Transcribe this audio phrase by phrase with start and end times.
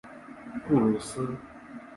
[0.67, 1.29] 布鲁斯。